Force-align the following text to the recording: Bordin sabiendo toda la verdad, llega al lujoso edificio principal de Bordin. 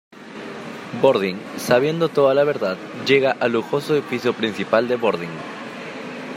Bordin 0.99 1.37
sabiendo 1.57 2.09
toda 2.09 2.33
la 2.33 2.43
verdad, 2.43 2.75
llega 3.05 3.33
al 3.39 3.51
lujoso 3.51 3.93
edificio 3.93 4.33
principal 4.33 4.87
de 4.87 4.95
Bordin. 4.95 5.29